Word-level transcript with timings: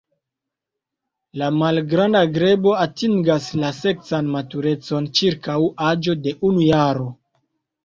La 1.41 1.49
Malgranda 1.57 2.21
grebo 2.37 2.73
atingas 2.87 3.51
la 3.65 3.71
seksan 3.81 4.33
maturecon 4.39 5.13
ĉirkaŭ 5.23 5.61
aĝo 5.93 6.19
de 6.27 6.37
unu 6.51 6.69
jaro. 6.73 7.09